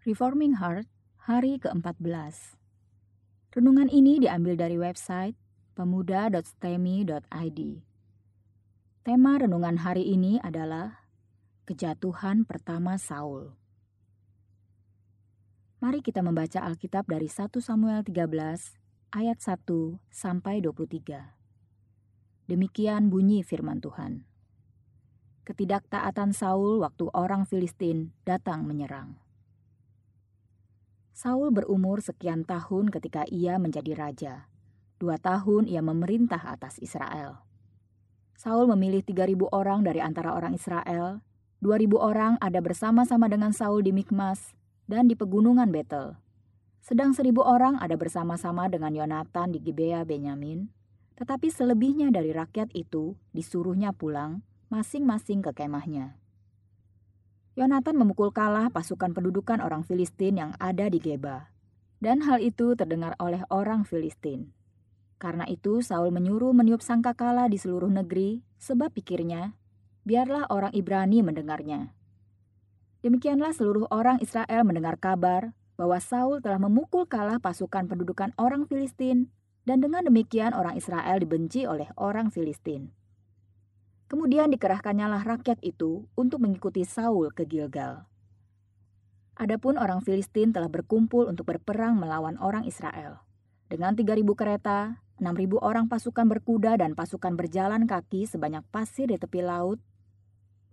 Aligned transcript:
Reforming 0.00 0.56
Heart, 0.56 0.88
hari 1.28 1.60
ke-14. 1.60 2.56
Renungan 3.52 3.84
ini 3.92 4.16
diambil 4.16 4.56
dari 4.56 4.80
website 4.80 5.36
pemuda.stemi.id. 5.76 7.60
Tema 9.04 9.32
renungan 9.36 9.76
hari 9.84 10.08
ini 10.08 10.40
adalah 10.40 11.04
Kejatuhan 11.68 12.48
Pertama 12.48 12.96
Saul. 12.96 13.52
Mari 15.84 16.00
kita 16.00 16.24
membaca 16.24 16.64
Alkitab 16.64 17.04
dari 17.04 17.28
1 17.28 17.60
Samuel 17.60 18.00
13 18.00 18.24
ayat 19.12 19.36
1 19.36 20.00
sampai 20.08 20.64
23. 20.64 22.48
Demikian 22.48 23.12
bunyi 23.12 23.44
firman 23.44 23.84
Tuhan. 23.84 24.24
Ketidaktaatan 25.44 26.32
Saul 26.32 26.80
waktu 26.80 27.04
orang 27.12 27.44
Filistin 27.44 28.16
datang 28.24 28.64
menyerang. 28.64 29.28
Saul 31.20 31.52
berumur 31.52 32.00
sekian 32.00 32.48
tahun 32.48 32.88
ketika 32.88 33.28
ia 33.28 33.60
menjadi 33.60 33.92
raja. 33.92 34.34
Dua 34.96 35.20
tahun 35.20 35.68
ia 35.68 35.84
memerintah 35.84 36.40
atas 36.40 36.80
Israel. 36.80 37.44
Saul 38.40 38.64
memilih 38.72 39.04
3.000 39.04 39.52
orang 39.52 39.84
dari 39.84 40.00
antara 40.00 40.32
orang 40.32 40.56
Israel. 40.56 41.20
2.000 41.60 41.92
orang 42.00 42.40
ada 42.40 42.64
bersama-sama 42.64 43.28
dengan 43.28 43.52
Saul 43.52 43.84
di 43.84 43.92
Mikmas 43.92 44.56
dan 44.88 45.12
di 45.12 45.14
pegunungan 45.14 45.68
Betel. 45.68 46.16
Sedang 46.80 47.12
seribu 47.12 47.44
orang 47.44 47.76
ada 47.84 48.00
bersama-sama 48.00 48.72
dengan 48.72 48.96
Yonatan 48.96 49.52
di 49.52 49.60
Gibea 49.60 50.00
Benyamin. 50.08 50.72
Tetapi 51.20 51.52
selebihnya 51.52 52.08
dari 52.08 52.32
rakyat 52.32 52.72
itu 52.72 53.12
disuruhnya 53.36 53.92
pulang 53.92 54.40
masing-masing 54.72 55.44
ke 55.44 55.52
kemahnya. 55.52 56.19
Yonatan 57.58 57.98
memukul 57.98 58.30
kalah 58.30 58.70
pasukan 58.70 59.10
pendudukan 59.10 59.58
orang 59.58 59.82
Filistin 59.82 60.38
yang 60.38 60.52
ada 60.62 60.86
di 60.86 61.02
Geba. 61.02 61.50
Dan 61.98 62.22
hal 62.22 62.38
itu 62.38 62.78
terdengar 62.78 63.18
oleh 63.18 63.42
orang 63.50 63.82
Filistin. 63.82 64.54
Karena 65.20 65.44
itu 65.50 65.84
Saul 65.84 66.14
menyuruh 66.14 66.56
meniup 66.56 66.80
sangkakala 66.80 67.50
di 67.50 67.60
seluruh 67.60 67.92
negeri, 67.92 68.40
sebab 68.56 68.94
pikirnya, 68.94 69.52
biarlah 70.08 70.48
orang 70.48 70.72
Ibrani 70.72 71.20
mendengarnya. 71.20 71.92
Demikianlah 73.04 73.52
seluruh 73.52 73.90
orang 73.92 74.16
Israel 74.24 74.64
mendengar 74.64 74.96
kabar 74.96 75.52
bahwa 75.76 75.96
Saul 76.00 76.40
telah 76.40 76.60
memukul 76.60 77.04
kalah 77.04 77.36
pasukan 77.40 77.88
pendudukan 77.88 78.32
orang 78.40 78.64
Filistin, 78.64 79.32
dan 79.68 79.84
dengan 79.84 80.08
demikian 80.08 80.56
orang 80.56 80.76
Israel 80.76 81.20
dibenci 81.20 81.68
oleh 81.68 81.88
orang 82.00 82.32
Filistin. 82.32 82.92
Kemudian 84.10 84.50
dikerahkannyalah 84.50 85.22
rakyat 85.22 85.62
itu 85.62 86.02
untuk 86.18 86.42
mengikuti 86.42 86.82
Saul 86.82 87.30
ke 87.30 87.46
Gilgal. 87.46 88.10
Adapun 89.38 89.78
orang 89.78 90.02
Filistin 90.02 90.50
telah 90.50 90.66
berkumpul 90.66 91.30
untuk 91.30 91.46
berperang 91.46 91.94
melawan 91.94 92.34
orang 92.42 92.66
Israel. 92.66 93.22
Dengan 93.70 93.94
3.000 93.94 94.26
kereta, 94.34 94.98
6.000 95.22 95.62
orang 95.62 95.86
pasukan 95.86 96.26
berkuda 96.26 96.74
dan 96.74 96.98
pasukan 96.98 97.38
berjalan 97.38 97.86
kaki 97.86 98.26
sebanyak 98.26 98.66
pasir 98.74 99.06
di 99.06 99.14
tepi 99.14 99.46
laut, 99.46 99.78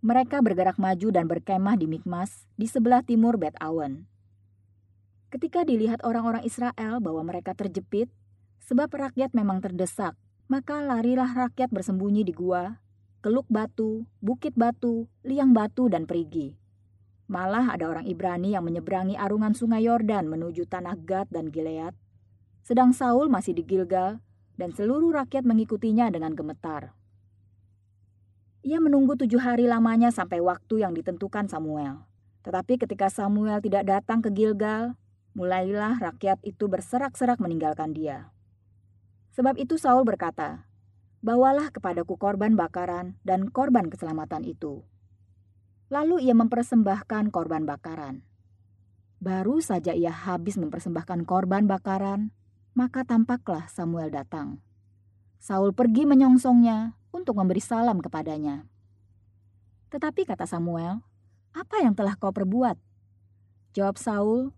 mereka 0.02 0.42
bergerak 0.42 0.82
maju 0.82 1.14
dan 1.14 1.30
berkemah 1.30 1.78
di 1.78 1.86
Mikmas 1.86 2.50
di 2.58 2.66
sebelah 2.66 3.06
timur 3.06 3.38
Bet 3.38 3.54
Awen. 3.62 4.10
Ketika 5.30 5.62
dilihat 5.62 6.02
orang-orang 6.02 6.42
Israel 6.42 6.98
bahwa 7.06 7.22
mereka 7.22 7.54
terjepit, 7.54 8.10
sebab 8.66 8.90
rakyat 8.90 9.38
memang 9.38 9.62
terdesak, 9.62 10.18
maka 10.50 10.82
larilah 10.82 11.30
rakyat 11.38 11.70
bersembunyi 11.70 12.26
di 12.26 12.34
gua 12.34 12.82
Teluk 13.28 13.44
Batu, 13.52 14.08
Bukit 14.24 14.56
Batu, 14.56 15.04
Liang 15.28 15.52
Batu, 15.52 15.92
dan 15.92 16.08
Perigi. 16.08 16.56
Malah 17.28 17.76
ada 17.76 17.92
orang 17.92 18.08
Ibrani 18.08 18.56
yang 18.56 18.64
menyeberangi 18.64 19.20
arungan 19.20 19.52
sungai 19.52 19.84
Yordan 19.84 20.32
menuju 20.32 20.64
tanah 20.64 20.96
Gad 21.04 21.28
dan 21.28 21.52
Gilead. 21.52 21.92
Sedang 22.64 22.96
Saul 22.96 23.28
masih 23.28 23.52
di 23.52 23.68
Gilgal 23.68 24.24
dan 24.56 24.72
seluruh 24.72 25.12
rakyat 25.12 25.44
mengikutinya 25.44 26.08
dengan 26.08 26.40
gemetar. 26.40 26.96
Ia 28.64 28.80
menunggu 28.80 29.20
tujuh 29.20 29.44
hari 29.44 29.68
lamanya 29.68 30.08
sampai 30.08 30.40
waktu 30.40 30.88
yang 30.88 30.96
ditentukan 30.96 31.52
Samuel. 31.52 32.08
Tetapi 32.48 32.80
ketika 32.80 33.12
Samuel 33.12 33.60
tidak 33.60 33.92
datang 33.92 34.24
ke 34.24 34.32
Gilgal, 34.32 34.96
mulailah 35.36 36.00
rakyat 36.00 36.40
itu 36.48 36.72
berserak-serak 36.72 37.44
meninggalkan 37.44 37.92
dia. 37.92 38.32
Sebab 39.36 39.60
itu 39.60 39.76
Saul 39.76 40.08
berkata, 40.08 40.67
bawalah 41.28 41.76
kepadaku 41.76 42.16
korban 42.16 42.56
bakaran 42.56 43.20
dan 43.28 43.52
korban 43.52 43.92
keselamatan 43.92 44.48
itu. 44.48 44.88
Lalu 45.92 46.24
ia 46.24 46.32
mempersembahkan 46.32 47.36
korban 47.36 47.68
bakaran. 47.68 48.24
Baru 49.20 49.60
saja 49.60 49.92
ia 49.92 50.16
habis 50.16 50.56
mempersembahkan 50.56 51.28
korban 51.28 51.68
bakaran, 51.68 52.32
maka 52.72 53.04
tampaklah 53.04 53.68
Samuel 53.68 54.08
datang. 54.08 54.64
Saul 55.44 55.76
pergi 55.76 56.08
menyongsongnya 56.08 56.96
untuk 57.12 57.36
memberi 57.36 57.60
salam 57.60 58.00
kepadanya. 58.00 58.64
Tetapi 59.92 60.24
kata 60.24 60.48
Samuel, 60.48 61.04
"Apa 61.52 61.84
yang 61.84 61.92
telah 61.92 62.16
kau 62.16 62.32
perbuat?" 62.32 62.80
Jawab 63.76 64.00
Saul, 64.00 64.56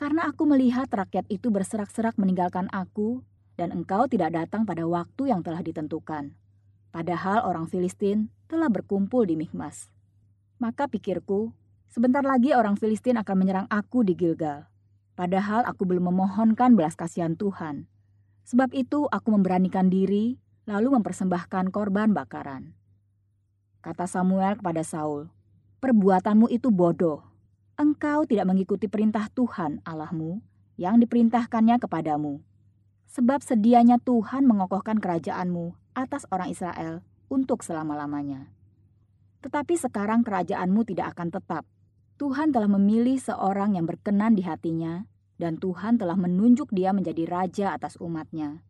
"Karena 0.00 0.24
aku 0.32 0.48
melihat 0.48 0.88
rakyat 0.88 1.28
itu 1.28 1.52
berserak-serak 1.52 2.16
meninggalkan 2.16 2.72
aku 2.72 3.20
dan 3.56 3.72
engkau 3.72 4.04
tidak 4.06 4.36
datang 4.36 4.68
pada 4.68 4.84
waktu 4.84 5.32
yang 5.32 5.40
telah 5.40 5.64
ditentukan. 5.64 6.36
Padahal 6.92 7.44
orang 7.44 7.66
Filistin 7.68 8.28
telah 8.48 8.68
berkumpul 8.68 9.24
di 9.24 9.34
Mikmas. 9.36 9.88
Maka 10.60 10.88
pikirku, 10.88 11.52
sebentar 11.88 12.24
lagi 12.24 12.52
orang 12.52 12.76
Filistin 12.76 13.16
akan 13.20 13.36
menyerang 13.36 13.68
aku 13.68 14.04
di 14.04 14.16
Gilgal. 14.16 14.68
Padahal 15.16 15.64
aku 15.64 15.88
belum 15.88 16.12
memohonkan 16.12 16.76
belas 16.76 16.92
kasihan 16.96 17.36
Tuhan. 17.36 17.88
Sebab 18.46 18.76
itu 18.76 19.08
aku 19.08 19.28
memberanikan 19.32 19.88
diri, 19.88 20.36
lalu 20.68 20.92
mempersembahkan 21.00 21.72
korban 21.72 22.12
bakaran. 22.12 22.76
Kata 23.80 24.04
Samuel 24.04 24.60
kepada 24.60 24.84
Saul, 24.84 25.32
Perbuatanmu 25.80 26.48
itu 26.52 26.72
bodoh. 26.72 27.24
Engkau 27.76 28.24
tidak 28.24 28.48
mengikuti 28.48 28.88
perintah 28.88 29.28
Tuhan 29.28 29.84
Allahmu 29.84 30.40
yang 30.80 30.96
diperintahkannya 30.96 31.76
kepadamu 31.76 32.40
sebab 33.10 33.40
sedianya 33.42 33.96
Tuhan 34.02 34.44
mengokohkan 34.44 34.98
kerajaanmu 34.98 35.74
atas 35.96 36.28
orang 36.28 36.52
Israel 36.52 37.00
untuk 37.32 37.62
selama-lamanya. 37.62 38.50
Tetapi 39.42 39.74
sekarang 39.78 40.26
kerajaanmu 40.26 40.82
tidak 40.84 41.16
akan 41.16 41.30
tetap. 41.30 41.64
Tuhan 42.16 42.50
telah 42.50 42.68
memilih 42.68 43.20
seorang 43.20 43.76
yang 43.76 43.84
berkenan 43.84 44.34
di 44.34 44.42
hatinya, 44.42 45.04
dan 45.36 45.60
Tuhan 45.60 46.00
telah 46.00 46.16
menunjuk 46.16 46.72
dia 46.72 46.96
menjadi 46.96 47.28
raja 47.28 47.66
atas 47.76 48.00
umatnya. 48.00 48.64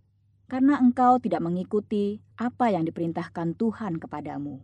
Karena 0.46 0.78
engkau 0.78 1.18
tidak 1.18 1.42
mengikuti 1.42 2.22
apa 2.38 2.70
yang 2.70 2.86
diperintahkan 2.86 3.54
Tuhan 3.58 3.98
kepadamu. 3.98 4.62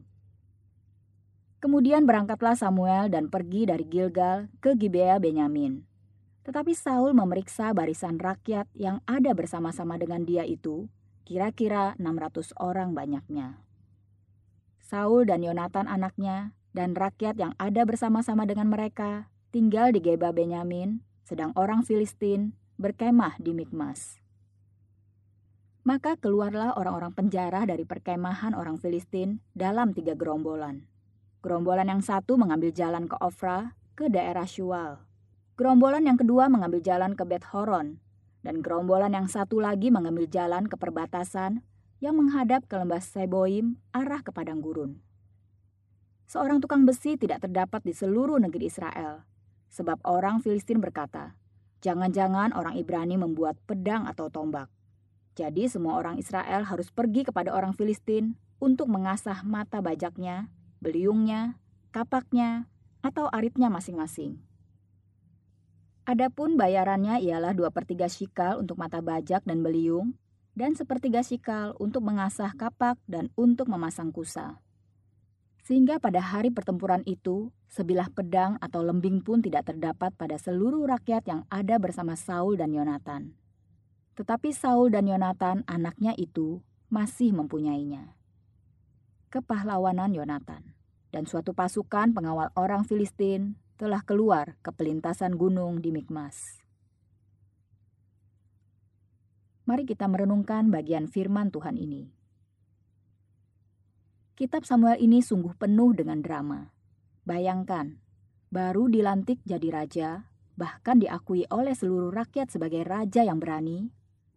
Kemudian 1.63 2.07
berangkatlah 2.07 2.59
Samuel 2.59 3.07
dan 3.07 3.31
pergi 3.31 3.71
dari 3.71 3.87
Gilgal 3.87 4.51
ke 4.59 4.75
Gibea 4.75 5.23
Benyamin. 5.23 5.92
Tetapi 6.43 6.75
Saul 6.75 7.15
memeriksa 7.15 7.71
barisan 7.71 8.19
rakyat 8.19 8.67
yang 8.75 8.99
ada 9.07 9.31
bersama-sama 9.31 9.95
dengan 9.95 10.27
dia 10.27 10.43
itu, 10.43 10.91
kira-kira 11.23 11.95
600 12.03 12.51
orang 12.59 12.99
banyaknya. 12.99 13.63
Saul 14.83 15.25
dan 15.25 15.47
Yonatan 15.47 15.87
anaknya 15.87 16.53
dan 16.75 16.99
rakyat 16.99 17.39
yang 17.39 17.55
ada 17.57 17.87
bersama-sama 17.87 18.43
dengan 18.45 18.69
mereka 18.69 19.31
tinggal 19.55 19.95
di 19.95 20.03
Geba 20.03 20.35
Benyamin, 20.35 21.05
sedang 21.23 21.55
orang 21.55 21.87
Filistin 21.87 22.59
berkemah 22.81 23.39
di 23.39 23.55
Mikmas. 23.55 24.19
Maka 25.83 26.15
keluarlah 26.19 26.75
orang-orang 26.79 27.15
penjara 27.15 27.67
dari 27.67 27.83
perkemahan 27.83 28.55
orang 28.55 28.79
Filistin 28.79 29.43
dalam 29.55 29.95
tiga 29.95 30.15
gerombolan. 30.15 30.87
Gerombolan 31.43 31.91
yang 31.91 32.03
satu 32.03 32.39
mengambil 32.39 32.71
jalan 32.71 33.11
ke 33.11 33.19
Ofra, 33.19 33.75
ke 33.99 34.07
daerah 34.07 34.47
Shual. 34.47 35.12
Gerombolan 35.63 36.03
yang 36.03 36.19
kedua 36.19 36.51
mengambil 36.51 36.83
jalan 36.83 37.15
ke 37.15 37.23
Bet 37.23 37.47
Horon, 37.55 38.03
dan 38.43 38.67
gerombolan 38.67 39.15
yang 39.15 39.31
satu 39.31 39.63
lagi 39.63 39.95
mengambil 39.95 40.27
jalan 40.27 40.67
ke 40.67 40.75
perbatasan 40.75 41.63
yang 42.03 42.19
menghadap 42.19 42.67
ke 42.67 42.75
lembah 42.75 42.99
Seboim 42.99 43.79
arah 43.95 44.27
ke 44.27 44.35
padang 44.35 44.59
gurun. 44.59 44.99
Seorang 46.27 46.59
tukang 46.59 46.83
besi 46.83 47.15
tidak 47.15 47.47
terdapat 47.47 47.79
di 47.87 47.95
seluruh 47.95 48.43
negeri 48.43 48.67
Israel, 48.67 49.23
sebab 49.71 50.03
orang 50.03 50.43
Filistin 50.43 50.83
berkata, 50.83 51.39
jangan-jangan 51.79 52.59
orang 52.59 52.75
Ibrani 52.75 53.15
membuat 53.15 53.55
pedang 53.63 54.11
atau 54.11 54.35
tombak. 54.35 54.67
Jadi 55.39 55.71
semua 55.71 55.95
orang 55.95 56.19
Israel 56.19 56.67
harus 56.67 56.91
pergi 56.91 57.23
kepada 57.23 57.55
orang 57.55 57.71
Filistin 57.71 58.35
untuk 58.59 58.91
mengasah 58.91 59.47
mata 59.47 59.79
bajaknya, 59.79 60.51
beliungnya, 60.83 61.55
kapaknya, 61.95 62.67
atau 62.99 63.31
aritnya 63.31 63.71
masing-masing. 63.71 64.43
Adapun 66.03 66.59
bayarannya 66.59 67.23
ialah 67.23 67.55
dua 67.55 67.71
per 67.71 67.87
tiga 67.87 68.11
shikal 68.11 68.59
untuk 68.59 68.75
mata 68.75 68.99
bajak 68.99 69.47
dan 69.47 69.63
beliung, 69.63 70.19
dan 70.59 70.75
sepertiga 70.75 71.23
shikal 71.23 71.79
untuk 71.79 72.03
mengasah 72.03 72.51
kapak 72.59 72.99
dan 73.07 73.31
untuk 73.39 73.71
memasang 73.71 74.11
kusa. 74.11 74.59
Sehingga 75.63 76.03
pada 76.03 76.19
hari 76.19 76.51
pertempuran 76.51 77.07
itu, 77.07 77.55
sebilah 77.71 78.11
pedang 78.11 78.59
atau 78.59 78.83
lembing 78.83 79.23
pun 79.23 79.39
tidak 79.39 79.71
terdapat 79.71 80.11
pada 80.19 80.35
seluruh 80.43 80.91
rakyat 80.91 81.23
yang 81.31 81.47
ada 81.47 81.79
bersama 81.79 82.19
Saul 82.19 82.59
dan 82.59 82.75
Yonatan. 82.75 83.39
Tetapi 84.19 84.51
Saul 84.51 84.91
dan 84.91 85.07
Yonatan, 85.07 85.63
anaknya 85.71 86.19
itu, 86.19 86.67
masih 86.91 87.31
mempunyainya. 87.31 88.19
Kepahlawanan 89.31 90.13
Yonatan 90.13 90.75
dan 91.15 91.25
suatu 91.31 91.55
pasukan 91.55 92.11
pengawal 92.11 92.51
orang 92.59 92.83
Filistin 92.83 93.55
telah 93.83 93.99
keluar 94.07 94.55
ke 94.63 94.71
pelintasan 94.71 95.35
gunung 95.35 95.83
di 95.83 95.91
Mikmas. 95.91 96.63
Mari 99.67 99.83
kita 99.83 100.07
merenungkan 100.07 100.71
bagian 100.71 101.11
firman 101.11 101.51
Tuhan 101.51 101.75
ini. 101.75 102.07
Kitab 104.39 104.63
Samuel 104.63 105.03
ini 105.03 105.19
sungguh 105.19 105.59
penuh 105.59 105.99
dengan 105.99 106.23
drama. 106.23 106.71
Bayangkan, 107.27 107.99
baru 108.55 108.87
dilantik 108.87 109.43
jadi 109.43 109.75
raja, 109.75 110.31
bahkan 110.55 111.03
diakui 111.03 111.51
oleh 111.51 111.75
seluruh 111.75 112.15
rakyat 112.15 112.55
sebagai 112.55 112.87
raja 112.87 113.27
yang 113.27 113.43
berani, 113.43 113.91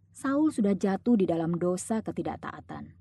Saul 0.10 0.50
sudah 0.50 0.74
jatuh 0.74 1.22
di 1.22 1.30
dalam 1.30 1.54
dosa 1.62 2.02
ketidaktaatan. 2.02 2.98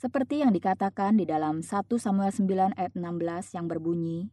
Seperti 0.00 0.40
yang 0.40 0.56
dikatakan 0.56 1.20
di 1.20 1.28
dalam 1.28 1.60
1 1.60 1.84
Samuel 2.00 2.32
9 2.32 2.80
ayat 2.80 2.96
16 2.96 3.56
yang 3.60 3.68
berbunyi, 3.68 4.32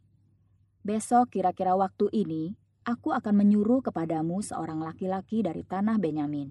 Besok 0.82 1.38
kira-kira 1.38 1.78
waktu 1.78 2.10
ini, 2.10 2.58
aku 2.82 3.14
akan 3.14 3.38
menyuruh 3.38 3.86
kepadamu 3.86 4.42
seorang 4.42 4.82
laki-laki 4.82 5.46
dari 5.46 5.62
tanah 5.62 5.94
Benyamin. 6.02 6.50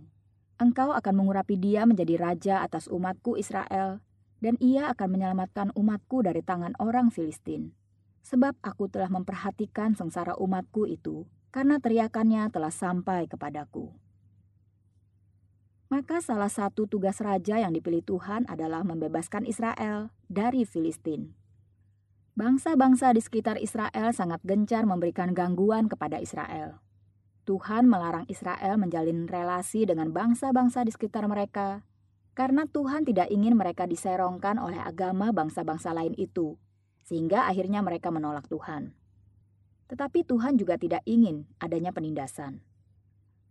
Engkau 0.55 0.95
akan 0.95 1.19
mengurapi 1.19 1.59
dia 1.59 1.83
menjadi 1.83 2.15
raja 2.15 2.55
atas 2.63 2.87
umatku 2.87 3.35
Israel 3.35 3.99
dan 4.39 4.55
ia 4.63 4.87
akan 4.87 5.09
menyelamatkan 5.11 5.75
umatku 5.75 6.23
dari 6.23 6.39
tangan 6.39 6.79
orang 6.79 7.11
Filistin. 7.11 7.75
Sebab 8.23 8.55
aku 8.63 8.87
telah 8.87 9.11
memperhatikan 9.11 9.99
sengsara 9.99 10.39
umatku 10.39 10.87
itu, 10.87 11.27
karena 11.51 11.83
teriakannya 11.83 12.47
telah 12.55 12.71
sampai 12.71 13.27
kepadaku. 13.27 13.91
Maka 15.91 16.23
salah 16.23 16.47
satu 16.47 16.87
tugas 16.87 17.19
raja 17.19 17.59
yang 17.59 17.75
dipilih 17.75 17.99
Tuhan 17.99 18.47
adalah 18.47 18.79
membebaskan 18.87 19.43
Israel 19.43 20.07
dari 20.31 20.63
Filistin. 20.63 21.40
Bangsa-bangsa 22.31 23.11
di 23.11 23.19
sekitar 23.19 23.59
Israel 23.59 24.15
sangat 24.15 24.39
gencar 24.47 24.87
memberikan 24.87 25.35
gangguan 25.35 25.91
kepada 25.91 26.15
Israel. 26.23 26.79
Tuhan 27.43 27.91
melarang 27.91 28.23
Israel 28.31 28.79
menjalin 28.79 29.27
relasi 29.27 29.83
dengan 29.83 30.15
bangsa-bangsa 30.15 30.87
di 30.87 30.95
sekitar 30.95 31.27
mereka 31.27 31.83
karena 32.31 32.63
Tuhan 32.63 33.03
tidak 33.03 33.27
ingin 33.27 33.59
mereka 33.59 33.83
diserongkan 33.83 34.55
oleh 34.63 34.79
agama 34.79 35.35
bangsa-bangsa 35.35 35.91
lain 35.91 36.15
itu, 36.15 36.55
sehingga 37.03 37.51
akhirnya 37.51 37.83
mereka 37.83 38.07
menolak 38.07 38.47
Tuhan. 38.47 38.95
Tetapi 39.91 40.23
Tuhan 40.23 40.55
juga 40.55 40.79
tidak 40.79 41.03
ingin 41.03 41.43
adanya 41.59 41.91
penindasan. 41.91 42.63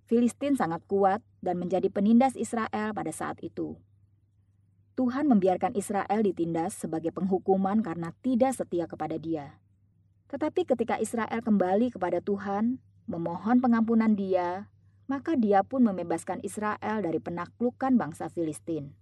Filistin 0.08 0.56
sangat 0.56 0.80
kuat 0.88 1.20
dan 1.44 1.60
menjadi 1.60 1.92
penindas 1.92 2.32
Israel 2.32 2.96
pada 2.96 3.12
saat 3.12 3.36
itu. 3.44 3.76
Tuhan 5.00 5.32
membiarkan 5.32 5.72
Israel 5.80 6.20
ditindas 6.20 6.76
sebagai 6.76 7.08
penghukuman 7.08 7.80
karena 7.80 8.12
tidak 8.20 8.52
setia 8.52 8.84
kepada 8.84 9.16
Dia. 9.16 9.56
Tetapi 10.28 10.68
ketika 10.68 11.00
Israel 11.00 11.40
kembali 11.40 11.88
kepada 11.88 12.20
Tuhan, 12.20 12.76
memohon 13.08 13.64
pengampunan 13.64 14.12
Dia, 14.12 14.68
maka 15.08 15.40
dia 15.40 15.64
pun 15.64 15.88
membebaskan 15.88 16.44
Israel 16.44 17.00
dari 17.00 17.16
penaklukan 17.16 17.96
bangsa 17.96 18.28
Filistin. 18.28 18.92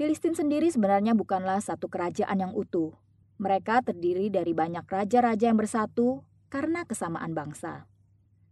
Filistin 0.00 0.32
sendiri 0.32 0.72
sebenarnya 0.72 1.12
bukanlah 1.12 1.60
satu 1.60 1.92
kerajaan 1.92 2.40
yang 2.40 2.56
utuh. 2.56 2.96
Mereka 3.36 3.84
terdiri 3.84 4.32
dari 4.32 4.56
banyak 4.56 4.88
raja-raja 4.88 5.52
yang 5.52 5.60
bersatu 5.60 6.24
karena 6.48 6.88
kesamaan 6.88 7.36
bangsa. 7.36 7.84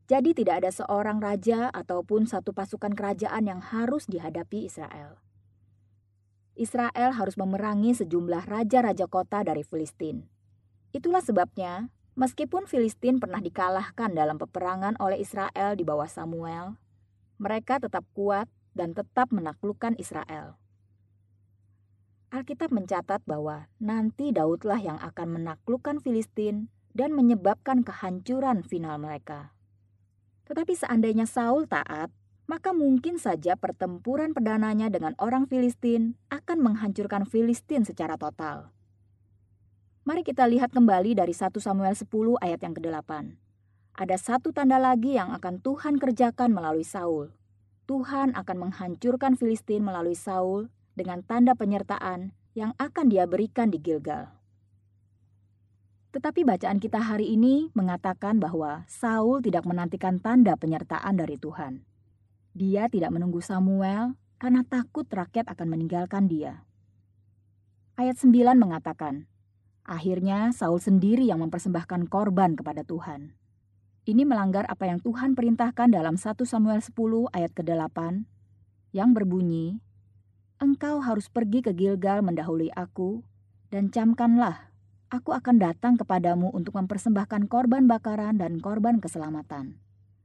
Jadi 0.04 0.36
tidak 0.36 0.60
ada 0.60 0.68
seorang 0.68 1.16
raja 1.16 1.72
ataupun 1.72 2.28
satu 2.28 2.52
pasukan 2.52 2.92
kerajaan 2.92 3.48
yang 3.48 3.64
harus 3.64 4.04
dihadapi 4.04 4.68
Israel. 4.68 5.27
Israel 6.58 7.14
harus 7.14 7.38
memerangi 7.38 7.94
sejumlah 7.94 8.50
raja-raja 8.50 9.06
kota 9.06 9.46
dari 9.46 9.62
Filistin. 9.62 10.26
Itulah 10.90 11.22
sebabnya 11.22 11.88
Meskipun 12.18 12.66
Filistin 12.66 13.22
pernah 13.22 13.38
dikalahkan 13.38 14.10
dalam 14.10 14.42
peperangan 14.42 14.98
oleh 14.98 15.22
Israel 15.22 15.78
di 15.78 15.86
bawah 15.86 16.10
Samuel, 16.10 16.74
mereka 17.38 17.78
tetap 17.78 18.02
kuat 18.10 18.50
dan 18.74 18.90
tetap 18.90 19.30
menaklukkan 19.30 19.94
Israel. 20.02 20.58
Alkitab 22.34 22.74
mencatat 22.74 23.22
bahwa 23.22 23.70
nanti 23.78 24.34
Daudlah 24.34 24.82
yang 24.82 24.98
akan 24.98 25.38
menaklukkan 25.38 26.02
Filistin 26.02 26.74
dan 26.90 27.14
menyebabkan 27.14 27.86
kehancuran 27.86 28.66
final 28.66 28.98
mereka. 28.98 29.54
Tetapi 30.50 30.74
seandainya 30.74 31.30
Saul 31.30 31.70
taat, 31.70 32.10
maka 32.48 32.72
mungkin 32.72 33.20
saja 33.20 33.60
pertempuran 33.60 34.32
perdananya 34.32 34.88
dengan 34.88 35.12
orang 35.20 35.44
Filistin 35.44 36.16
akan 36.32 36.64
menghancurkan 36.64 37.28
Filistin 37.28 37.84
secara 37.84 38.16
total. 38.16 38.72
Mari 40.08 40.24
kita 40.24 40.48
lihat 40.48 40.72
kembali 40.72 41.12
dari 41.12 41.36
1 41.36 41.52
Samuel 41.60 41.92
10 41.92 42.08
ayat 42.40 42.64
yang 42.64 42.72
ke-8. 42.72 43.36
Ada 44.00 44.16
satu 44.16 44.56
tanda 44.56 44.80
lagi 44.80 45.20
yang 45.20 45.36
akan 45.36 45.60
Tuhan 45.60 46.00
kerjakan 46.00 46.48
melalui 46.56 46.88
Saul. 46.88 47.36
Tuhan 47.84 48.32
akan 48.32 48.56
menghancurkan 48.56 49.36
Filistin 49.36 49.84
melalui 49.84 50.16
Saul 50.16 50.72
dengan 50.96 51.20
tanda 51.20 51.52
penyertaan 51.52 52.32
yang 52.56 52.72
akan 52.80 53.12
dia 53.12 53.28
berikan 53.28 53.68
di 53.68 53.76
Gilgal. 53.76 54.32
Tetapi 56.16 56.48
bacaan 56.48 56.80
kita 56.80 57.04
hari 57.04 57.36
ini 57.36 57.68
mengatakan 57.76 58.40
bahwa 58.40 58.88
Saul 58.88 59.44
tidak 59.44 59.68
menantikan 59.68 60.16
tanda 60.16 60.56
penyertaan 60.56 61.20
dari 61.20 61.36
Tuhan. 61.36 61.87
Dia 62.58 62.90
tidak 62.90 63.14
menunggu 63.14 63.38
Samuel 63.38 64.18
karena 64.42 64.66
takut 64.66 65.06
rakyat 65.06 65.46
akan 65.46 65.78
meninggalkan 65.78 66.26
dia. 66.26 66.66
Ayat 67.94 68.18
9 68.18 68.34
mengatakan, 68.58 69.30
Akhirnya 69.86 70.50
Saul 70.50 70.82
sendiri 70.82 71.22
yang 71.22 71.38
mempersembahkan 71.38 72.10
korban 72.10 72.58
kepada 72.58 72.82
Tuhan. 72.82 73.38
Ini 74.10 74.26
melanggar 74.26 74.66
apa 74.66 74.90
yang 74.90 74.98
Tuhan 74.98 75.38
perintahkan 75.38 75.94
dalam 75.94 76.18
1 76.18 76.34
Samuel 76.42 76.82
10 76.82 77.30
ayat 77.30 77.54
ke-8 77.54 78.26
yang 78.90 79.14
berbunyi, 79.14 79.78
Engkau 80.58 80.98
harus 80.98 81.30
pergi 81.30 81.62
ke 81.62 81.70
Gilgal 81.70 82.26
mendahului 82.26 82.74
aku, 82.74 83.22
dan 83.70 83.94
camkanlah, 83.94 84.74
aku 85.14 85.30
akan 85.30 85.62
datang 85.62 85.94
kepadamu 85.94 86.50
untuk 86.50 86.74
mempersembahkan 86.74 87.46
korban 87.46 87.86
bakaran 87.86 88.34
dan 88.34 88.58
korban 88.58 88.98
keselamatan. 88.98 89.78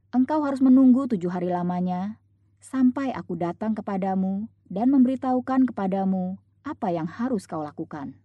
Engkau 0.10 0.42
harus 0.42 0.66
menunggu 0.66 1.06
tujuh 1.06 1.30
hari 1.30 1.54
lamanya, 1.54 2.23
sampai 2.64 3.12
aku 3.12 3.36
datang 3.36 3.76
kepadamu 3.76 4.48
dan 4.72 4.88
memberitahukan 4.96 5.68
kepadamu 5.68 6.40
apa 6.64 6.96
yang 6.96 7.12
harus 7.12 7.44
kau 7.44 7.60
lakukan. 7.60 8.16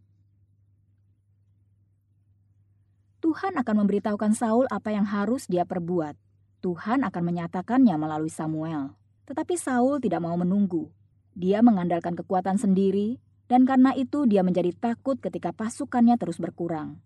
Tuhan 3.19 3.59
akan 3.59 3.83
memberitahukan 3.83 4.39
Saul 4.39 4.71
apa 4.71 4.95
yang 4.95 5.03
harus 5.03 5.51
dia 5.51 5.67
perbuat. 5.67 6.15
Tuhan 6.63 7.03
akan 7.03 7.23
menyatakannya 7.27 7.99
melalui 7.99 8.31
Samuel. 8.31 8.95
Tetapi 9.27 9.59
Saul 9.59 9.99
tidak 9.99 10.23
mau 10.23 10.39
menunggu. 10.39 10.87
Dia 11.35 11.59
mengandalkan 11.59 12.15
kekuatan 12.15 12.63
sendiri, 12.63 13.19
dan 13.51 13.67
karena 13.67 13.91
itu 13.99 14.23
dia 14.31 14.47
menjadi 14.47 14.71
takut 14.71 15.19
ketika 15.19 15.51
pasukannya 15.51 16.15
terus 16.15 16.39
berkurang. 16.39 17.03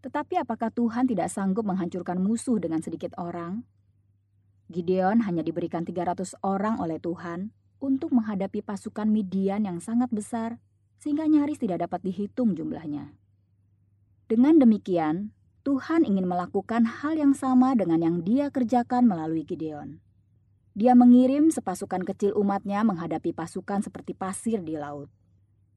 Tetapi 0.00 0.40
apakah 0.40 0.72
Tuhan 0.72 1.04
tidak 1.04 1.28
sanggup 1.28 1.68
menghancurkan 1.68 2.16
musuh 2.16 2.56
dengan 2.56 2.80
sedikit 2.80 3.12
orang? 3.20 3.68
Gideon 4.70 5.26
hanya 5.26 5.42
diberikan 5.42 5.82
300 5.82 6.38
orang 6.46 6.78
oleh 6.78 7.02
Tuhan 7.02 7.50
untuk 7.82 8.14
menghadapi 8.14 8.62
pasukan 8.62 9.10
Midian 9.10 9.66
yang 9.66 9.82
sangat 9.82 10.14
besar, 10.14 10.62
sehingga 11.02 11.26
nyaris 11.26 11.58
tidak 11.58 11.90
dapat 11.90 12.06
dihitung 12.06 12.54
jumlahnya. 12.54 13.10
Dengan 14.30 14.62
demikian, 14.62 15.34
Tuhan 15.66 16.06
ingin 16.06 16.22
melakukan 16.22 16.86
hal 16.86 17.18
yang 17.18 17.34
sama 17.34 17.74
dengan 17.74 17.98
yang 17.98 18.16
dia 18.22 18.46
kerjakan 18.54 19.10
melalui 19.10 19.42
Gideon. 19.42 19.98
Dia 20.78 20.94
mengirim 20.94 21.50
sepasukan 21.50 22.06
kecil 22.06 22.38
umatnya 22.38 22.86
menghadapi 22.86 23.34
pasukan 23.34 23.82
seperti 23.82 24.14
pasir 24.14 24.62
di 24.62 24.78
laut. 24.78 25.10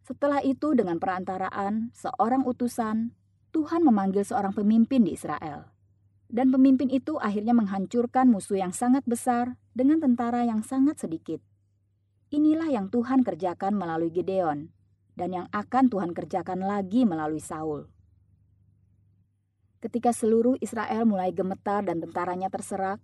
Setelah 0.06 0.46
itu 0.46 0.78
dengan 0.78 1.02
perantaraan 1.02 1.90
seorang 1.98 2.46
utusan, 2.46 3.10
Tuhan 3.50 3.82
memanggil 3.82 4.22
seorang 4.22 4.54
pemimpin 4.54 5.02
di 5.02 5.18
Israel. 5.18 5.73
Dan 6.30 6.52
pemimpin 6.52 6.90
itu 6.90 7.20
akhirnya 7.20 7.56
menghancurkan 7.56 8.30
musuh 8.30 8.58
yang 8.60 8.76
sangat 8.76 9.04
besar 9.08 9.56
dengan 9.74 10.00
tentara 10.04 10.46
yang 10.46 10.62
sangat 10.62 11.02
sedikit. 11.02 11.42
Inilah 12.34 12.70
yang 12.70 12.90
Tuhan 12.90 13.22
kerjakan 13.22 13.78
melalui 13.78 14.10
Gideon, 14.10 14.74
dan 15.14 15.30
yang 15.30 15.48
akan 15.54 15.94
Tuhan 15.94 16.18
kerjakan 16.18 16.66
lagi 16.66 17.06
melalui 17.06 17.38
Saul. 17.38 17.86
Ketika 19.84 20.16
seluruh 20.16 20.58
Israel 20.64 21.06
mulai 21.06 21.30
gemetar 21.36 21.86
dan 21.86 22.02
tentaranya 22.02 22.50
terserak, 22.50 22.98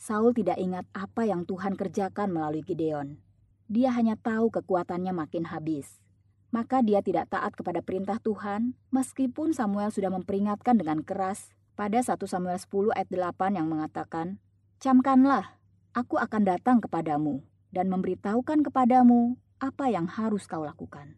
Saul 0.00 0.32
tidak 0.32 0.56
ingat 0.56 0.88
apa 0.96 1.28
yang 1.28 1.44
Tuhan 1.44 1.76
kerjakan 1.76 2.32
melalui 2.32 2.64
Gideon. 2.64 3.20
Dia 3.68 3.92
hanya 3.92 4.16
tahu 4.16 4.48
kekuatannya 4.48 5.12
makin 5.12 5.44
habis. 5.52 6.00
Maka 6.48 6.80
dia 6.80 7.04
tidak 7.04 7.28
taat 7.28 7.52
kepada 7.52 7.84
perintah 7.84 8.16
Tuhan, 8.18 8.74
meskipun 8.90 9.52
Samuel 9.52 9.92
sudah 9.92 10.08
memperingatkan 10.10 10.80
dengan 10.80 11.04
keras 11.04 11.52
pada 11.80 12.04
1 12.04 12.20
Samuel 12.28 12.60
10 12.60 12.92
ayat 12.92 13.08
8 13.08 13.56
yang 13.56 13.64
mengatakan, 13.64 14.36
Camkanlah, 14.84 15.56
aku 15.96 16.20
akan 16.20 16.44
datang 16.44 16.84
kepadamu 16.84 17.40
dan 17.72 17.88
memberitahukan 17.88 18.60
kepadamu 18.68 19.40
apa 19.64 19.88
yang 19.88 20.04
harus 20.04 20.44
kau 20.44 20.60
lakukan. 20.60 21.16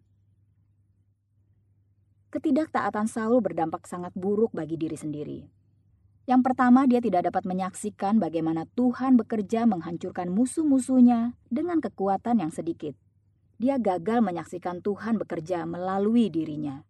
Ketidaktaatan 2.31 3.11
Saul 3.11 3.43
berdampak 3.43 3.91
sangat 3.91 4.15
buruk 4.15 4.55
bagi 4.55 4.79
diri 4.79 4.95
sendiri. 4.95 5.51
Yang 6.31 6.41
pertama, 6.47 6.87
dia 6.87 7.03
tidak 7.03 7.35
dapat 7.35 7.43
menyaksikan 7.43 8.23
bagaimana 8.23 8.71
Tuhan 8.79 9.19
bekerja 9.19 9.67
menghancurkan 9.67 10.31
musuh-musuhnya 10.31 11.35
dengan 11.51 11.83
kekuatan 11.83 12.39
yang 12.39 12.55
sedikit 12.55 12.95
dia 13.63 13.79
gagal 13.79 14.19
menyaksikan 14.27 14.83
Tuhan 14.83 15.23
bekerja 15.23 15.63
melalui 15.71 16.35
dirinya. 16.35 16.83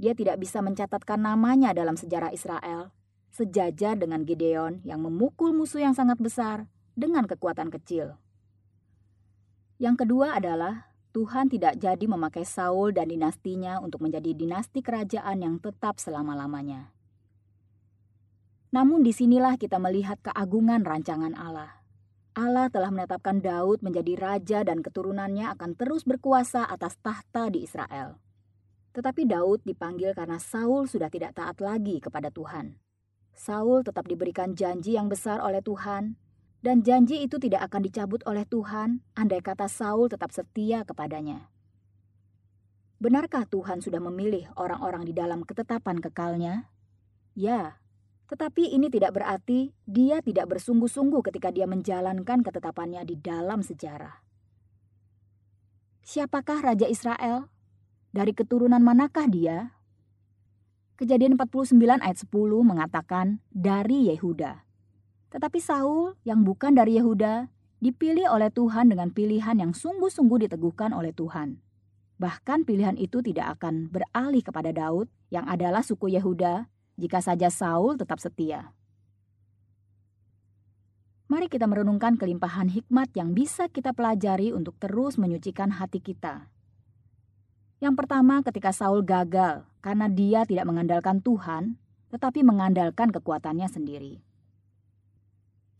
Dia 0.00 0.16
tidak 0.16 0.40
bisa 0.40 0.64
mencatatkan 0.64 1.20
namanya 1.20 1.76
dalam 1.76 1.92
sejarah 1.92 2.32
Israel, 2.32 2.88
sejajar 3.28 4.00
dengan 4.00 4.24
Gideon 4.24 4.80
yang 4.80 5.04
memukul 5.04 5.52
musuh 5.52 5.84
yang 5.84 5.92
sangat 5.92 6.16
besar 6.16 6.64
dengan 6.96 7.28
kekuatan 7.28 7.68
kecil. 7.68 8.16
Yang 9.76 10.08
kedua 10.08 10.40
adalah 10.40 10.88
Tuhan 11.12 11.52
tidak 11.52 11.76
jadi 11.76 12.04
memakai 12.08 12.48
Saul 12.48 12.96
dan 12.96 13.12
dinastinya 13.12 13.76
untuk 13.76 14.00
menjadi 14.00 14.32
dinasti 14.32 14.80
kerajaan 14.80 15.44
yang 15.44 15.60
tetap 15.60 16.00
selama-lamanya. 16.00 16.96
Namun 18.72 19.04
di 19.04 19.12
sinilah 19.12 19.60
kita 19.60 19.76
melihat 19.76 20.16
keagungan 20.24 20.80
rancangan 20.80 21.36
Allah. 21.36 21.76
Allah 22.32 22.72
telah 22.72 22.88
menetapkan 22.88 23.42
Daud 23.42 23.84
menjadi 23.84 24.16
raja 24.16 24.58
dan 24.64 24.80
keturunannya 24.80 25.50
akan 25.58 25.76
terus 25.76 26.08
berkuasa 26.08 26.64
atas 26.64 26.96
tahta 27.02 27.52
di 27.52 27.68
Israel. 27.68 28.16
Tetapi 28.90 29.22
Daud 29.26 29.62
dipanggil 29.62 30.12
karena 30.12 30.42
Saul 30.42 30.90
sudah 30.90 31.06
tidak 31.06 31.38
taat 31.38 31.62
lagi 31.62 32.02
kepada 32.02 32.34
Tuhan. 32.34 32.78
Saul 33.30 33.86
tetap 33.86 34.10
diberikan 34.10 34.58
janji 34.58 34.98
yang 34.98 35.06
besar 35.06 35.38
oleh 35.38 35.62
Tuhan, 35.62 36.18
dan 36.60 36.84
janji 36.84 37.24
itu 37.24 37.40
tidak 37.40 37.70
akan 37.70 37.88
dicabut 37.88 38.20
oleh 38.28 38.44
Tuhan 38.44 39.00
andai 39.16 39.40
kata 39.40 39.70
Saul 39.70 40.12
tetap 40.12 40.28
setia 40.34 40.84
kepadanya. 40.84 41.48
Benarkah 43.00 43.48
Tuhan 43.48 43.80
sudah 43.80 43.96
memilih 43.96 44.52
orang-orang 44.60 45.08
di 45.08 45.16
dalam 45.16 45.40
ketetapan 45.48 46.04
kekalnya? 46.04 46.68
Ya, 47.32 47.80
tetapi 48.28 48.76
ini 48.76 48.92
tidak 48.92 49.16
berarti 49.16 49.72
dia 49.88 50.20
tidak 50.20 50.52
bersungguh-sungguh 50.52 51.24
ketika 51.24 51.48
dia 51.48 51.64
menjalankan 51.64 52.44
ketetapannya 52.44 53.02
di 53.08 53.16
dalam 53.16 53.64
sejarah. 53.64 54.20
Siapakah 56.04 56.60
Raja 56.60 56.86
Israel? 56.86 57.48
Dari 58.10 58.34
keturunan 58.34 58.82
manakah 58.82 59.30
dia? 59.30 59.70
Kejadian 60.98 61.38
49 61.38 61.78
ayat 62.02 62.18
10 62.18 62.26
mengatakan 62.66 63.38
dari 63.54 64.10
Yehuda. 64.10 64.66
Tetapi 65.30 65.62
Saul 65.62 66.18
yang 66.26 66.42
bukan 66.42 66.74
dari 66.74 66.98
Yehuda 66.98 67.46
dipilih 67.78 68.26
oleh 68.26 68.50
Tuhan 68.50 68.90
dengan 68.90 69.14
pilihan 69.14 69.62
yang 69.62 69.70
sungguh-sungguh 69.70 70.50
diteguhkan 70.50 70.90
oleh 70.90 71.14
Tuhan. 71.14 71.62
Bahkan 72.18 72.66
pilihan 72.66 72.98
itu 72.98 73.22
tidak 73.22 73.62
akan 73.62 73.86
beralih 73.94 74.42
kepada 74.42 74.74
Daud 74.74 75.06
yang 75.30 75.46
adalah 75.46 75.86
suku 75.86 76.10
Yehuda 76.10 76.66
jika 76.98 77.22
saja 77.22 77.46
Saul 77.46 77.94
tetap 77.94 78.18
setia. 78.18 78.74
Mari 81.30 81.46
kita 81.46 81.70
merenungkan 81.70 82.18
kelimpahan 82.18 82.74
hikmat 82.74 83.14
yang 83.14 83.38
bisa 83.38 83.70
kita 83.70 83.94
pelajari 83.94 84.50
untuk 84.50 84.74
terus 84.82 85.14
menyucikan 85.14 85.70
hati 85.78 86.02
kita. 86.02 86.50
Yang 87.80 88.04
pertama, 88.04 88.44
ketika 88.44 88.76
Saul 88.76 89.00
gagal 89.00 89.64
karena 89.80 90.06
dia 90.12 90.44
tidak 90.44 90.68
mengandalkan 90.68 91.24
Tuhan, 91.24 91.80
tetapi 92.12 92.44
mengandalkan 92.44 93.08
kekuatannya 93.08 93.68
sendiri. 93.72 94.20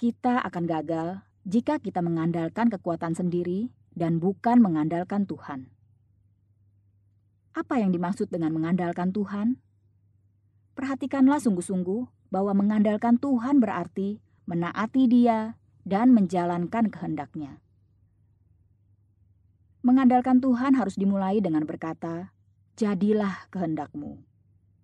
Kita 0.00 0.40
akan 0.40 0.64
gagal 0.64 1.20
jika 1.44 1.76
kita 1.76 2.00
mengandalkan 2.00 2.72
kekuatan 2.72 3.12
sendiri 3.12 3.68
dan 3.92 4.16
bukan 4.16 4.64
mengandalkan 4.64 5.28
Tuhan. 5.28 5.68
Apa 7.52 7.84
yang 7.84 7.92
dimaksud 7.92 8.32
dengan 8.32 8.56
mengandalkan 8.56 9.12
Tuhan? 9.12 9.60
Perhatikanlah 10.72 11.42
sungguh-sungguh 11.44 12.32
bahwa 12.32 12.56
mengandalkan 12.56 13.20
Tuhan 13.20 13.60
berarti 13.60 14.24
menaati 14.48 15.04
Dia 15.04 15.60
dan 15.84 16.16
menjalankan 16.16 16.88
kehendaknya. 16.88 17.60
Mengandalkan 19.80 20.44
Tuhan 20.44 20.76
harus 20.76 20.92
dimulai 20.92 21.40
dengan 21.40 21.64
berkata, 21.64 22.36
"Jadilah 22.76 23.48
kehendakmu." 23.48 24.20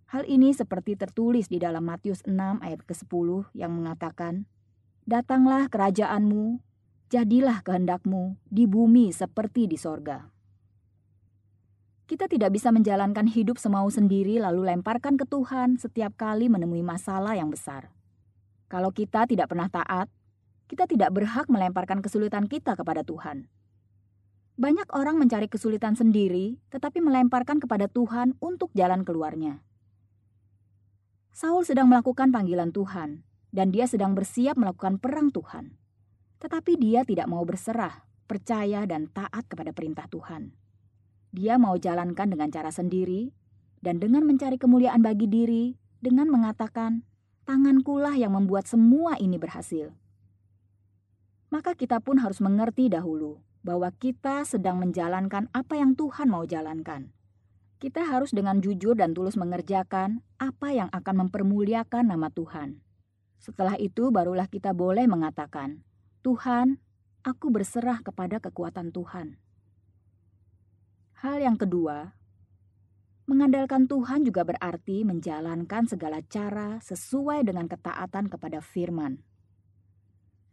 Hal 0.08 0.24
ini 0.24 0.56
seperti 0.56 0.96
tertulis 0.96 1.52
di 1.52 1.60
dalam 1.60 1.84
Matius 1.84 2.24
6 2.24 2.64
ayat 2.64 2.80
ke-10 2.80 3.52
yang 3.52 3.76
mengatakan, 3.76 4.48
"Datanglah 5.04 5.68
kerajaanmu, 5.68 6.64
jadilah 7.12 7.60
kehendakmu 7.60 8.40
di 8.48 8.64
bumi 8.64 9.12
seperti 9.12 9.68
di 9.68 9.76
sorga." 9.76 10.32
Kita 12.08 12.24
tidak 12.24 12.56
bisa 12.56 12.72
menjalankan 12.72 13.28
hidup 13.28 13.60
semau 13.60 13.92
sendiri 13.92 14.40
lalu 14.40 14.72
lemparkan 14.72 15.20
ke 15.20 15.28
Tuhan 15.28 15.76
setiap 15.76 16.16
kali 16.16 16.48
menemui 16.48 16.80
masalah 16.80 17.36
yang 17.36 17.52
besar. 17.52 17.92
Kalau 18.72 18.96
kita 18.96 19.28
tidak 19.28 19.52
pernah 19.52 19.68
taat, 19.68 20.08
kita 20.72 20.88
tidak 20.88 21.12
berhak 21.12 21.52
melemparkan 21.52 22.00
kesulitan 22.00 22.48
kita 22.48 22.72
kepada 22.72 23.04
Tuhan. 23.04 23.52
Banyak 24.56 24.88
orang 24.96 25.20
mencari 25.20 25.52
kesulitan 25.52 26.00
sendiri, 26.00 26.56
tetapi 26.72 27.04
melemparkan 27.04 27.60
kepada 27.60 27.92
Tuhan 27.92 28.40
untuk 28.40 28.72
jalan 28.72 29.04
keluarnya. 29.04 29.60
Saul 31.36 31.68
sedang 31.68 31.92
melakukan 31.92 32.32
panggilan 32.32 32.72
Tuhan, 32.72 33.20
dan 33.52 33.68
dia 33.68 33.84
sedang 33.84 34.16
bersiap 34.16 34.56
melakukan 34.56 34.96
perang 34.96 35.28
Tuhan. 35.28 35.76
Tetapi 36.40 36.72
dia 36.80 37.04
tidak 37.04 37.28
mau 37.28 37.44
berserah, 37.44 38.08
percaya, 38.24 38.88
dan 38.88 39.12
taat 39.12 39.44
kepada 39.44 39.76
perintah 39.76 40.08
Tuhan. 40.08 40.56
Dia 41.36 41.60
mau 41.60 41.76
jalankan 41.76 42.32
dengan 42.32 42.48
cara 42.48 42.72
sendiri 42.72 43.36
dan 43.84 44.00
dengan 44.00 44.24
mencari 44.24 44.56
kemuliaan 44.56 45.04
bagi 45.04 45.28
diri 45.28 45.76
dengan 46.00 46.32
mengatakan, 46.32 47.04
tangankulah 47.44 48.16
yang 48.16 48.32
membuat 48.32 48.64
semua 48.64 49.20
ini 49.20 49.36
berhasil. 49.36 49.92
Maka 51.52 51.76
kita 51.76 52.00
pun 52.00 52.24
harus 52.24 52.40
mengerti 52.40 52.88
dahulu 52.88 53.44
bahwa 53.66 53.90
kita 53.90 54.46
sedang 54.46 54.78
menjalankan 54.78 55.50
apa 55.50 55.74
yang 55.74 55.98
Tuhan 55.98 56.30
mau 56.30 56.46
jalankan. 56.46 57.10
Kita 57.82 58.06
harus 58.06 58.30
dengan 58.30 58.62
jujur 58.62 58.94
dan 58.94 59.10
tulus 59.10 59.34
mengerjakan 59.34 60.22
apa 60.38 60.70
yang 60.70 60.88
akan 60.94 61.26
mempermuliakan 61.26 62.14
nama 62.14 62.30
Tuhan. 62.30 62.78
Setelah 63.42 63.74
itu 63.82 64.14
barulah 64.14 64.46
kita 64.46 64.70
boleh 64.70 65.10
mengatakan, 65.10 65.82
Tuhan, 66.22 66.78
aku 67.26 67.50
berserah 67.50 68.00
kepada 68.06 68.38
kekuatan 68.38 68.94
Tuhan. 68.94 69.36
Hal 71.20 71.42
yang 71.42 71.58
kedua, 71.58 72.14
mengandalkan 73.26 73.90
Tuhan 73.90 74.22
juga 74.22 74.46
berarti 74.46 75.02
menjalankan 75.02 75.90
segala 75.90 76.22
cara 76.22 76.78
sesuai 76.80 77.42
dengan 77.42 77.66
ketaatan 77.66 78.30
kepada 78.30 78.62
firman. 78.62 79.20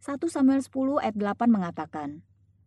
1 0.02 0.20
Samuel 0.28 0.60
10 0.60 1.00
ayat 1.00 1.16
8 1.16 1.48
mengatakan 1.48 2.20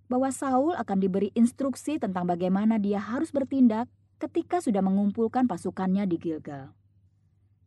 bahwa 0.07 0.31
Saul 0.31 0.75
akan 0.75 0.97
diberi 1.03 1.29
instruksi 1.35 1.99
tentang 1.99 2.27
bagaimana 2.27 2.79
dia 2.79 2.99
harus 2.99 3.31
bertindak 3.31 3.91
ketika 4.17 4.63
sudah 4.63 4.81
mengumpulkan 4.81 5.45
pasukannya 5.45 6.07
di 6.07 6.17
Gilgal. 6.17 6.73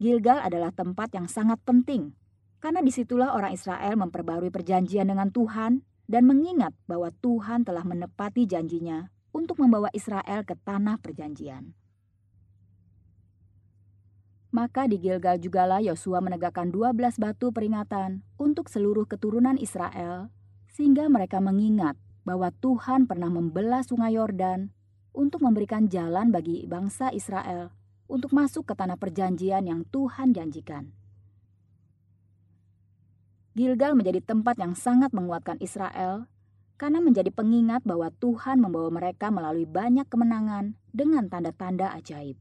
Gilgal 0.00 0.40
adalah 0.40 0.72
tempat 0.72 1.12
yang 1.12 1.28
sangat 1.28 1.60
penting 1.62 2.16
karena 2.60 2.80
di 2.80 2.92
situlah 2.92 3.36
orang 3.36 3.52
Israel 3.56 3.96
memperbarui 4.00 4.48
perjanjian 4.48 5.08
dengan 5.08 5.28
Tuhan 5.28 5.84
dan 6.10 6.22
mengingat 6.26 6.72
bahwa 6.88 7.12
Tuhan 7.20 7.64
telah 7.64 7.84
menepati 7.84 8.48
janjinya 8.48 9.12
untuk 9.30 9.62
membawa 9.62 9.92
Israel 9.94 10.42
ke 10.42 10.58
tanah 10.58 10.98
perjanjian. 10.98 11.76
Maka 14.50 14.90
di 14.90 14.98
Gilgal 14.98 15.38
jugalah 15.38 15.78
Yosua 15.78 16.18
menegakkan 16.18 16.74
12 16.74 17.22
batu 17.22 17.54
peringatan 17.54 18.26
untuk 18.34 18.66
seluruh 18.66 19.06
keturunan 19.06 19.54
Israel, 19.54 20.34
sehingga 20.66 21.06
mereka 21.06 21.38
mengingat 21.38 21.94
bahwa 22.24 22.52
Tuhan 22.60 23.08
pernah 23.08 23.32
membelah 23.32 23.80
sungai 23.82 24.16
Yordan 24.16 24.70
untuk 25.10 25.42
memberikan 25.42 25.90
jalan 25.90 26.30
bagi 26.30 26.68
bangsa 26.68 27.10
Israel 27.10 27.72
untuk 28.10 28.34
masuk 28.34 28.66
ke 28.66 28.74
tanah 28.74 28.98
perjanjian 28.98 29.66
yang 29.66 29.86
Tuhan 29.88 30.34
janjikan. 30.34 30.90
Gilgal 33.54 33.98
menjadi 33.98 34.22
tempat 34.22 34.58
yang 34.62 34.78
sangat 34.78 35.10
menguatkan 35.10 35.58
Israel 35.58 36.30
karena 36.78 37.02
menjadi 37.02 37.28
pengingat 37.34 37.82
bahwa 37.84 38.08
Tuhan 38.22 38.62
membawa 38.62 38.88
mereka 38.88 39.28
melalui 39.28 39.66
banyak 39.66 40.06
kemenangan 40.06 40.78
dengan 40.94 41.28
tanda-tanda 41.28 41.92
ajaib. 41.92 42.38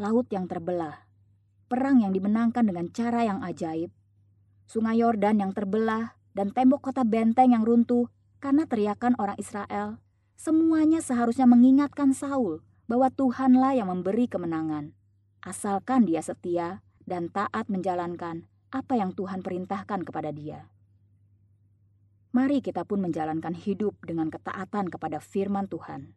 Laut 0.00 0.26
yang 0.30 0.46
terbelah, 0.46 1.06
perang 1.68 2.00
yang 2.00 2.14
dimenangkan 2.14 2.64
dengan 2.64 2.88
cara 2.94 3.26
yang 3.26 3.42
ajaib, 3.42 3.90
sungai 4.64 5.02
Yordan 5.02 5.44
yang 5.44 5.52
terbelah, 5.52 6.16
dan 6.34 6.50
tembok 6.50 6.90
kota 6.90 7.06
benteng 7.06 7.54
yang 7.54 7.62
runtuh 7.62 8.10
karena 8.44 8.68
teriakan 8.68 9.16
orang 9.16 9.40
Israel, 9.40 10.04
semuanya 10.36 11.00
seharusnya 11.00 11.48
mengingatkan 11.48 12.12
Saul 12.12 12.60
bahwa 12.84 13.08
Tuhanlah 13.08 13.72
yang 13.72 13.88
memberi 13.88 14.28
kemenangan, 14.28 14.92
asalkan 15.40 16.04
dia 16.04 16.20
setia 16.20 16.84
dan 17.08 17.32
taat 17.32 17.72
menjalankan 17.72 18.44
apa 18.68 19.00
yang 19.00 19.16
Tuhan 19.16 19.40
perintahkan 19.40 20.04
kepada 20.04 20.28
dia. 20.28 20.68
Mari 22.36 22.60
kita 22.60 22.84
pun 22.84 23.00
menjalankan 23.00 23.56
hidup 23.56 23.96
dengan 24.04 24.28
ketaatan 24.28 24.92
kepada 24.92 25.24
firman 25.24 25.64
Tuhan. 25.64 26.12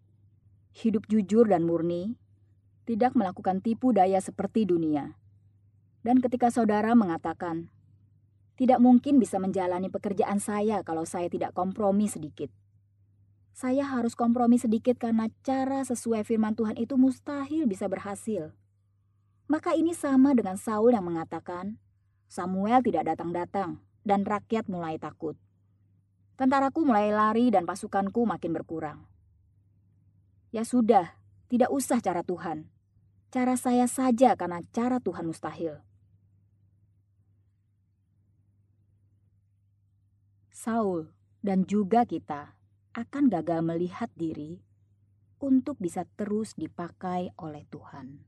Hidup 0.75 1.07
jujur 1.07 1.48
dan 1.48 1.63
murni, 1.63 2.19
tidak 2.84 3.15
melakukan 3.15 3.63
tipu 3.63 3.96
daya 3.96 4.19
seperti 4.19 4.67
dunia. 4.67 5.15
Dan 6.03 6.19
ketika 6.19 6.51
saudara 6.51 6.91
mengatakan, 6.91 7.72
tidak 8.58 8.82
mungkin 8.82 9.22
bisa 9.22 9.38
menjalani 9.38 9.94
pekerjaan 9.94 10.42
saya 10.42 10.82
kalau 10.82 11.06
saya 11.06 11.30
tidak 11.30 11.54
kompromi 11.54 12.10
sedikit. 12.10 12.50
Saya 13.54 13.86
harus 13.86 14.18
kompromi 14.18 14.58
sedikit 14.58 14.98
karena 14.98 15.30
cara 15.46 15.86
sesuai 15.86 16.26
firman 16.26 16.58
Tuhan 16.58 16.78
itu 16.78 16.98
mustahil 16.98 17.70
bisa 17.70 17.86
berhasil. 17.86 18.54
Maka 19.48 19.78
ini 19.78 19.94
sama 19.94 20.34
dengan 20.34 20.58
Saul 20.58 20.94
yang 20.94 21.06
mengatakan, 21.06 21.78
Samuel 22.28 22.84
tidak 22.84 23.08
datang-datang 23.14 23.80
dan 24.04 24.28
rakyat 24.28 24.68
mulai 24.68 25.00
takut. 25.00 25.40
Tentaraku 26.38 26.86
mulai 26.86 27.10
lari 27.10 27.50
dan 27.50 27.66
pasukanku 27.66 28.28
makin 28.28 28.54
berkurang. 28.54 29.10
Ya 30.52 30.62
sudah, 30.62 31.18
tidak 31.50 31.74
usah 31.74 31.98
cara 31.98 32.22
Tuhan. 32.22 32.70
Cara 33.34 33.56
saya 33.58 33.90
saja 33.90 34.38
karena 34.38 34.62
cara 34.70 35.02
Tuhan 35.02 35.26
mustahil. 35.26 35.87
Saul 40.58 41.14
dan 41.46 41.70
juga 41.70 42.02
kita 42.02 42.58
akan 42.98 43.30
gagal 43.30 43.62
melihat 43.62 44.10
diri 44.18 44.58
untuk 45.38 45.78
bisa 45.78 46.02
terus 46.18 46.58
dipakai 46.58 47.30
oleh 47.38 47.62
Tuhan. 47.70 48.26